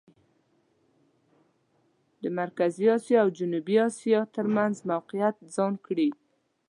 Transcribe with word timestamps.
د 2.21 2.23
مرکزي 2.39 2.85
اسیا 2.97 3.19
او 3.23 3.29
جنوبي 3.39 3.75
اسیا 3.87 4.19
ترمېنځ 4.35 4.75
موقعیت 4.91 5.35
ځان 5.55 5.73
کړي. 5.85 6.09